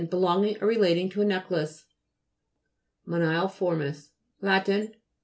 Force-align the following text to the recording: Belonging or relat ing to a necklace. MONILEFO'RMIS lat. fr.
Belonging 0.09 0.57
or 0.61 0.67
relat 0.69 0.97
ing 0.97 1.09
to 1.11 1.21
a 1.21 1.25
necklace. 1.25 1.85
MONILEFO'RMIS 3.05 4.09
lat. 4.41 4.65
fr. 4.65 4.93